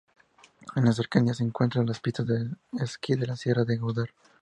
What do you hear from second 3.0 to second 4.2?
de la Sierra de Gúdar.